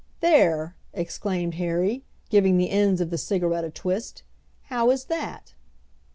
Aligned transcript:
"There!" 0.19 0.75
exclaimed 0.93 1.53
Harry, 1.61 2.03
giving 2.31 2.57
the 2.57 2.71
ends 2.71 3.01
of 3.01 3.11
the 3.11 3.19
cigarette 3.19 3.65
a 3.65 3.69
twist. 3.69 4.23
"How 4.63 4.89
is 4.89 5.05
that?" 5.05 5.53